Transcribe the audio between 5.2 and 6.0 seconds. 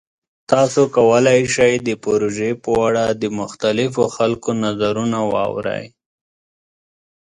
واورئ.